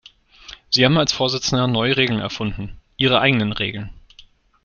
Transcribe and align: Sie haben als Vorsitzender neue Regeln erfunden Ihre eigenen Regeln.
Sie 0.71 0.83
haben 0.83 0.97
als 0.97 1.13
Vorsitzender 1.13 1.67
neue 1.67 1.95
Regeln 1.95 2.21
erfunden 2.21 2.75
Ihre 2.97 3.21
eigenen 3.21 3.51
Regeln. 3.51 3.91